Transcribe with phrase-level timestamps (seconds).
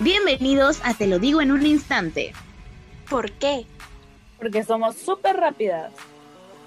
[0.00, 2.32] Bienvenidos a Te lo digo en un instante.
[3.10, 3.66] ¿Por qué?
[4.38, 5.92] Porque somos súper rápidas.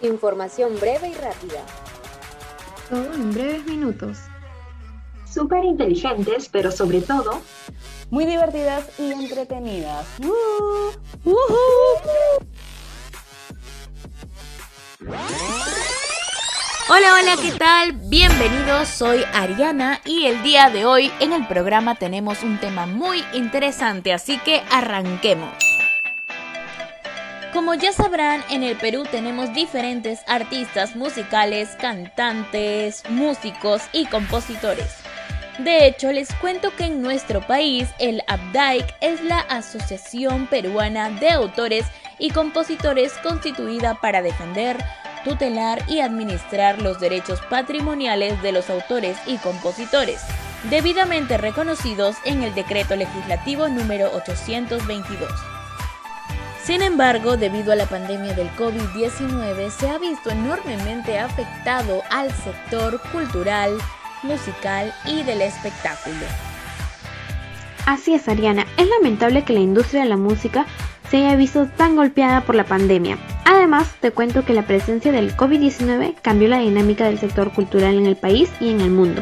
[0.01, 1.63] Información breve y rápida.
[2.89, 4.17] Todo en breves minutos.
[5.25, 7.41] Súper inteligentes, pero sobre todo...
[8.09, 10.05] Muy divertidas y entretenidas.
[16.93, 17.93] Hola, hola, ¿qué tal?
[17.93, 23.23] Bienvenidos, soy Ariana y el día de hoy en el programa tenemos un tema muy
[23.31, 25.53] interesante, así que arranquemos.
[27.53, 34.93] Como ya sabrán, en el Perú tenemos diferentes artistas musicales, cantantes, músicos y compositores.
[35.59, 41.29] De hecho, les cuento que en nuestro país el ABDAIC es la Asociación Peruana de
[41.29, 41.85] Autores
[42.19, 44.75] y Compositores constituida para defender
[45.23, 50.21] tutelar y administrar los derechos patrimoniales de los autores y compositores,
[50.69, 55.29] debidamente reconocidos en el Decreto Legislativo número 822.
[56.63, 63.01] Sin embargo, debido a la pandemia del COVID-19, se ha visto enormemente afectado al sector
[63.11, 63.77] cultural,
[64.21, 66.25] musical y del espectáculo.
[67.87, 68.67] Así es, Ariana.
[68.77, 70.67] Es lamentable que la industria de la música
[71.09, 73.17] se haya visto tan golpeada por la pandemia.
[73.53, 78.05] Además, te cuento que la presencia del COVID-19 cambió la dinámica del sector cultural en
[78.05, 79.21] el país y en el mundo.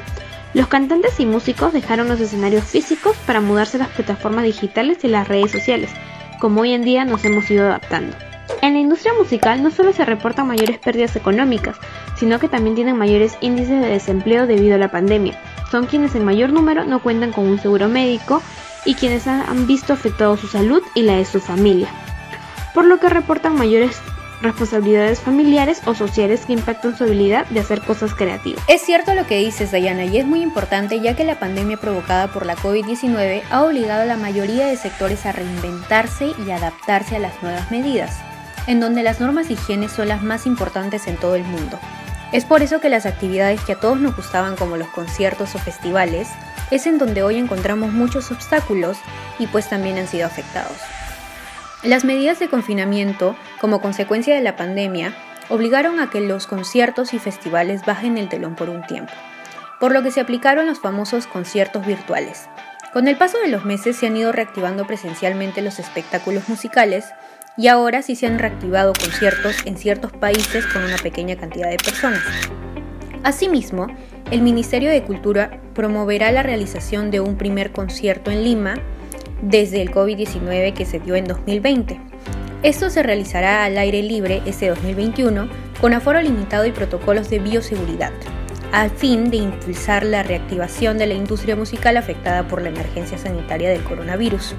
[0.54, 5.08] Los cantantes y músicos dejaron los escenarios físicos para mudarse a las plataformas digitales y
[5.08, 5.90] las redes sociales,
[6.40, 8.16] como hoy en día nos hemos ido adaptando.
[8.62, 11.78] En la industria musical no solo se reportan mayores pérdidas económicas,
[12.16, 15.42] sino que también tienen mayores índices de desempleo debido a la pandemia.
[15.72, 18.44] Son quienes en mayor número no cuentan con un seguro médico
[18.86, 21.88] y quienes han visto afectado su salud y la de su familia,
[22.76, 24.00] por lo que reportan mayores
[24.42, 28.64] responsabilidades familiares o sociales que impactan su habilidad de hacer cosas creativas.
[28.68, 32.28] Es cierto lo que dices, Dayana, y es muy importante ya que la pandemia provocada
[32.28, 37.20] por la COVID-19 ha obligado a la mayoría de sectores a reinventarse y adaptarse a
[37.20, 38.18] las nuevas medidas,
[38.68, 41.80] en donde las normas de higiene son las más importantes en todo el mundo.
[42.32, 45.60] Es por eso que las actividades que a todos nos gustaban como los conciertos o
[45.60, 46.30] festivales
[46.70, 48.98] es en donde hoy encontramos muchos obstáculos
[49.40, 50.78] y pues también han sido afectados.
[51.82, 55.14] Las medidas de confinamiento, como consecuencia de la pandemia,
[55.50, 59.12] obligaron a que los conciertos y festivales bajen el telón por un tiempo,
[59.80, 62.48] por lo que se aplicaron los famosos conciertos virtuales.
[62.94, 67.06] Con el paso de los meses se han ido reactivando presencialmente los espectáculos musicales
[67.58, 71.78] y ahora sí se han reactivado conciertos en ciertos países con una pequeña cantidad de
[71.78, 72.24] personas.
[73.24, 73.88] Asimismo,
[74.32, 78.76] el Ministerio de Cultura promoverá la realización de un primer concierto en Lima
[79.42, 82.09] desde el COVID-19 que se dio en 2020.
[82.62, 85.48] Esto se realizará al aire libre este 2021
[85.80, 88.12] con aforo limitado y protocolos de bioseguridad,
[88.74, 93.70] a fin de impulsar la reactivación de la industria musical afectada por la emergencia sanitaria
[93.70, 94.56] del coronavirus.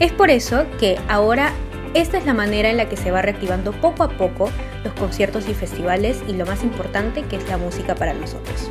[0.00, 1.52] Es por eso que ahora
[1.94, 4.50] esta es la manera en la que se va reactivando poco a poco
[4.82, 8.70] los conciertos y festivales y lo más importante que es la música para nosotros.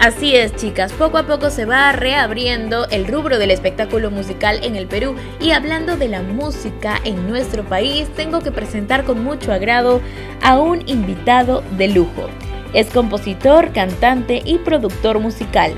[0.00, 4.76] Así es, chicas, poco a poco se va reabriendo el rubro del espectáculo musical en
[4.76, 9.52] el Perú y hablando de la música en nuestro país, tengo que presentar con mucho
[9.52, 10.00] agrado
[10.42, 12.28] a un invitado de lujo.
[12.74, 15.72] Es compositor, cantante y productor musical.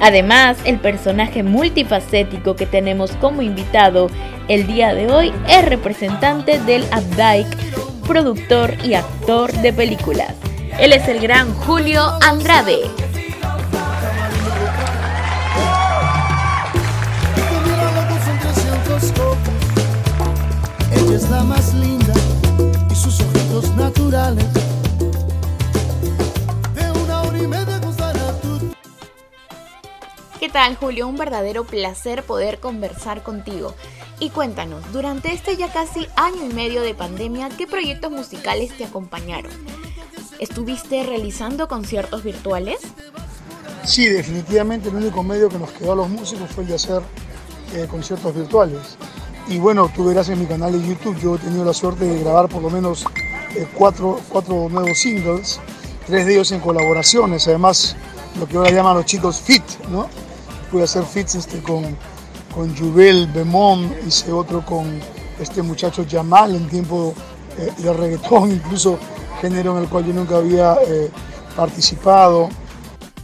[0.00, 4.08] Además, el personaje multifacético que tenemos como invitado
[4.48, 7.46] el día de hoy es representante del Abdaik,
[8.06, 10.34] productor y actor de películas.
[10.80, 13.01] Él es el gran Julio Andrade.
[21.14, 22.14] Es la más linda
[22.90, 24.46] y sus objetos naturales.
[30.40, 31.06] ¿Qué tal Julio?
[31.06, 33.74] Un verdadero placer poder conversar contigo.
[34.20, 38.84] Y cuéntanos, durante este ya casi año y medio de pandemia, ¿qué proyectos musicales te
[38.84, 39.52] acompañaron?
[40.38, 42.80] ¿Estuviste realizando conciertos virtuales?
[43.84, 47.02] Sí, definitivamente el único medio que nos quedó a los músicos fue el de hacer
[47.74, 48.96] eh, conciertos virtuales.
[49.48, 52.20] Y bueno, tú verás en mi canal de YouTube, yo he tenido la suerte de
[52.20, 53.04] grabar por lo menos
[53.56, 55.60] eh, cuatro, cuatro, nuevos singles,
[56.06, 57.96] tres de ellos en colaboraciones, además
[58.38, 60.08] lo que ahora llaman los chicos fit, ¿no?
[60.70, 61.96] Pude hacer fits este, con,
[62.54, 65.00] con Jubel Bemón, hice otro con
[65.38, 67.14] este muchacho Jamal en tiempo
[67.58, 68.98] eh, de reggaetón, incluso
[69.40, 71.10] género en el cual yo nunca había eh,
[71.56, 72.48] participado.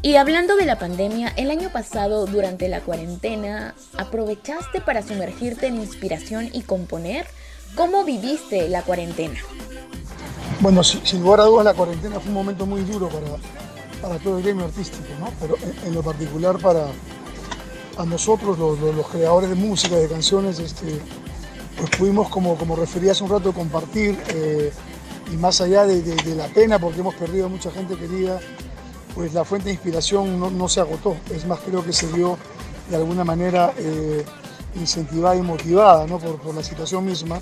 [0.01, 5.77] Y hablando de la pandemia, el año pasado, durante la cuarentena, ¿aprovechaste para sumergirte en
[5.77, 7.27] inspiración y componer?
[7.75, 9.41] ¿Cómo viviste la cuarentena?
[10.61, 13.27] Bueno, sin, lugar a dudas, la cuarentena fue un momento muy duro para,
[14.01, 15.33] para todo el gremio artístico, ¿no?
[15.41, 16.87] Pero en, lo particular para,
[17.97, 21.01] a nosotros, los, creadores de música, de canciones, este,
[21.77, 24.73] pues pudimos, como, como referí hace un rato, compartir eh,
[25.33, 28.41] y más allá de, la pena, porque hemos perdido a mucha gente querida,
[29.19, 31.17] pues la fuente de inspiración no, se agotó.
[31.35, 32.39] Es más, creo que se vio
[32.89, 34.25] de alguna manera eh,
[34.77, 37.41] incentivada y motivada por, por la situación misma.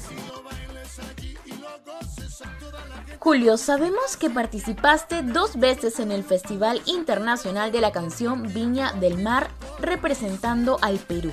[3.19, 9.23] Julio, sabemos que participaste dos veces en el Festival Internacional de la Canción Viña del
[9.23, 11.31] Mar representando al Perú.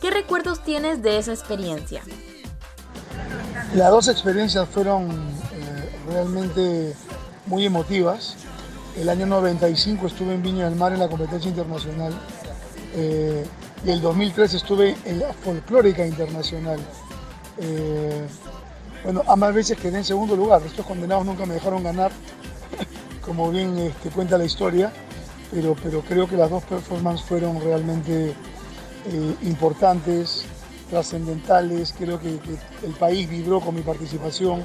[0.00, 2.00] ¿Qué recuerdos tienes de esa experiencia?
[3.74, 6.96] Las dos experiencias fueron eh, realmente
[7.44, 8.36] muy emotivas.
[8.96, 12.14] El año 95 estuve en Viña del Mar en la competencia internacional
[12.94, 13.44] eh,
[13.84, 16.80] y el 2003 estuve en la folclórica internacional.
[17.58, 18.26] Eh,
[19.04, 20.62] bueno, ambas veces quedé en segundo lugar.
[20.64, 22.10] Estos condenados nunca me dejaron ganar,
[23.20, 24.90] como bien este, cuenta la historia,
[25.52, 30.46] pero, pero creo que las dos performances fueron realmente eh, importantes,
[30.90, 31.94] trascendentales.
[31.96, 32.38] Creo que,
[32.82, 34.64] el país vibró con mi participación.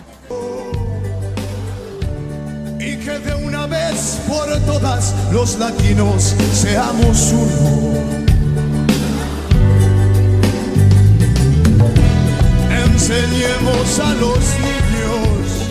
[2.79, 3.60] Y que de una
[4.27, 8.11] por todas los latinos seamos uno.
[13.11, 15.67] enseñemos a los niños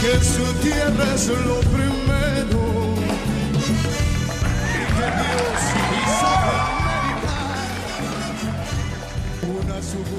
[0.00, 2.60] que su tierra es lo primero
[4.72, 5.60] y que Dios
[6.00, 6.32] hizo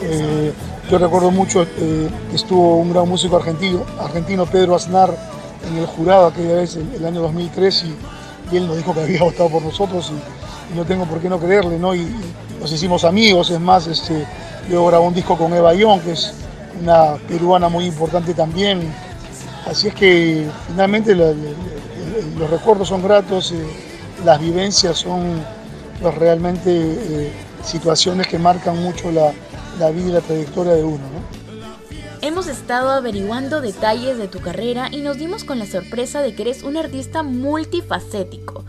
[0.03, 0.53] eh,
[0.89, 5.32] yo recuerdo mucho eh, estuvo un gran músico argentino, argentino Pedro Aznar
[5.67, 7.85] en el jurado aquella vez, el, el año 2003,
[8.51, 11.39] y, él nos dijo que había votado por nosotros y, no tengo por qué no
[11.39, 11.93] creerle, ¿no?
[11.95, 12.07] Y,
[12.59, 14.25] nos hicimos amigos, es más, este,
[14.69, 16.33] Luego grabó un disco con Eva Ion, que es
[16.81, 18.93] una peruana muy importante también.
[19.67, 23.65] Así es que finalmente los recuerdos son gratos, eh,
[24.23, 25.41] las vivencias son
[26.01, 27.31] pues, realmente eh,
[27.63, 29.31] situaciones que marcan mucho la,
[29.89, 31.03] vida y la trayectoria de uno.
[32.23, 36.43] Hemos estado averiguando detalles de tu carrera y nos dimos con la sorpresa de que
[36.43, 38.63] eres un artista multifacético.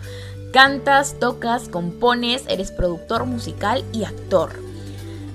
[0.52, 4.50] Cantas, tocas, compones, eres productor musical y actor.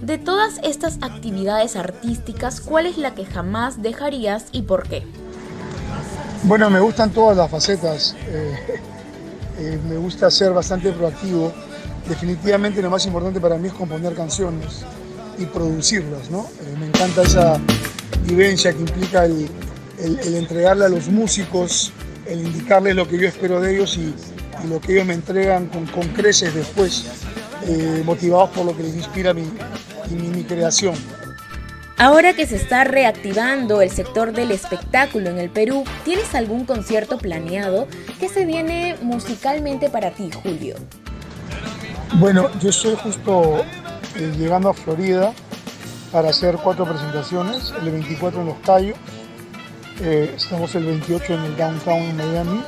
[0.02, 5.08] De todas estas actividades artísticas, ¿cuál es la que jamás dejarías y por qué?
[6.44, 8.18] Bueno, me gustan todas las facetas.
[8.28, 8.82] Eh,
[9.60, 11.54] eh, me gusta ser bastante proactivo.
[12.06, 14.84] Definitivamente lo más importante para mí es componer canciones
[15.38, 16.42] y producirlas, ¿no?
[16.42, 17.58] Eh, me encanta esa
[18.24, 19.50] vivencia que implica el,
[20.36, 21.92] entregarle a los músicos,
[22.26, 24.14] el indicarles lo que yo espero de ellos y,
[24.68, 27.06] lo que ellos me entregan con, con creces después,
[28.04, 29.44] motivados por lo que les inspira mi,
[30.10, 30.96] mi, creación.
[31.98, 37.18] Ahora que se está reactivando el sector del espectáculo en el Perú, ¿tienes algún concierto
[37.18, 37.88] planeado
[38.20, 40.76] que se viene musicalmente para ti, Julio?
[42.16, 43.64] Bueno, yo estoy justo
[44.16, 45.34] eh, llegando a Florida
[46.12, 48.98] para hacer cuatro presentaciones, el 24 en Los Cayos,
[50.02, 52.64] eh, estamos el 28 en el Downtown en Miami,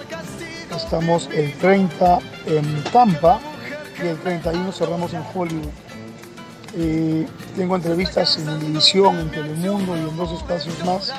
[0.75, 3.39] estamos el 30 en Tampa
[4.03, 5.69] y el 31 cerramos en Hollywood.
[7.55, 11.11] Tengo entrevistas en televisión, en Telemundo y en dos espacios más.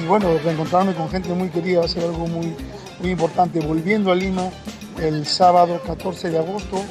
[0.00, 2.54] Y bueno, reencontrarme con gente muy querida va a ser algo muy,
[3.00, 3.60] muy importante.
[3.60, 4.50] Volviendo a Lima
[5.00, 6.82] el sábado 14 de agosto,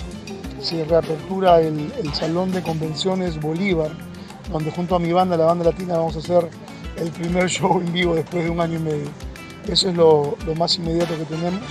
[0.61, 3.91] se reapertura el, Salón de Convenciones Bolívar,
[4.53, 6.50] donde junto a mi banda, la banda latina, vamos a hacer
[6.95, 9.10] el primer show en vivo después de un año y medio.
[9.67, 11.62] Eso es lo, lo más inmediato que tenemos.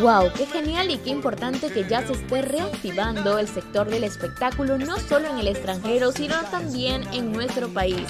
[0.00, 0.32] ¡Wow!
[0.36, 4.98] ¡Qué genial y qué importante que ya se esté reactivando el sector del espectáculo, no
[4.98, 8.02] solo en el extranjero, sino también en nuestro país!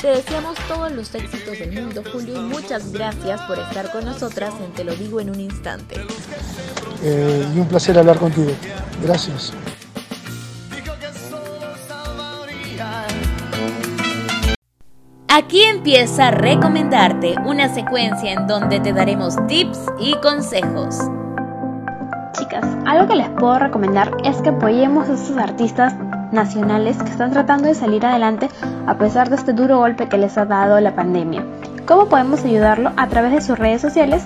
[0.00, 4.54] Te deseamos todos los éxitos del mundo, Julio, y muchas gracias por estar con nosotras
[4.64, 5.96] en Te lo digo en un instante.
[7.02, 8.52] Eh, y un placer hablar contigo.
[9.02, 9.52] Gracias.
[15.42, 20.98] Aquí empieza a recomendarte una secuencia en donde te daremos tips y consejos.
[22.86, 25.94] Algo que les puedo recomendar es que apoyemos a esos artistas
[26.30, 28.50] nacionales que están tratando de salir adelante
[28.86, 31.42] a pesar de este duro golpe que les ha dado la pandemia.
[31.86, 32.92] ¿Cómo podemos ayudarlo?
[32.98, 34.22] A través de sus redes sociales.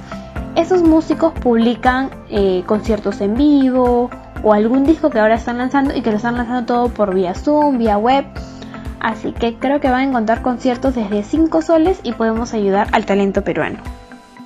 [0.56, 4.10] Esos músicos publican eh, conciertos en vivo
[4.42, 7.34] o algún disco que ahora están lanzando y que lo están lanzando todo por vía
[7.34, 8.24] Zoom, vía web.
[9.04, 13.04] Así que creo que van a encontrar conciertos desde 5 soles y podemos ayudar al
[13.04, 13.76] talento peruano.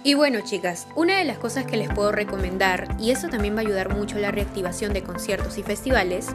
[0.02, 3.58] Y bueno chicas, una de las cosas que les puedo recomendar, y eso también va
[3.58, 6.30] a ayudar mucho a la reactivación de conciertos y festivales,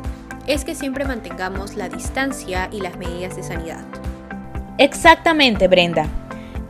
[0.48, 3.84] es que siempre mantengamos la distancia y las medidas de sanidad.
[4.78, 6.08] Exactamente, Brenda.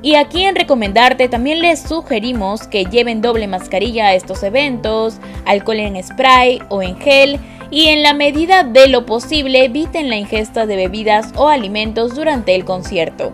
[0.01, 5.79] Y aquí en recomendarte también les sugerimos que lleven doble mascarilla a estos eventos, alcohol
[5.79, 7.39] en spray o en gel
[7.73, 12.53] y en la medida de lo posible eviten la ingesta de bebidas o alimentos durante
[12.53, 13.31] el concierto.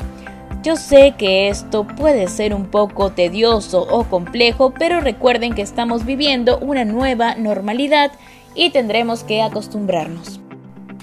[0.63, 6.05] Yo sé que esto puede ser un poco tedioso o complejo, pero recuerden que estamos
[6.05, 8.13] viviendo una nueva normalidad
[8.55, 10.39] y tendremos que acostumbrarnos.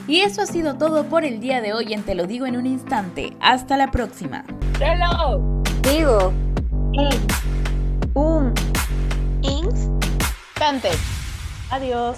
[0.08, 2.56] Y eso ha sido todo por el día de hoy en Te lo digo en
[2.56, 3.34] un instante.
[3.40, 4.46] Hasta la próxima.
[4.80, 5.62] Hello.
[5.82, 6.32] Digo.
[8.14, 8.54] Un
[9.42, 10.88] instante.
[11.68, 12.16] Adiós.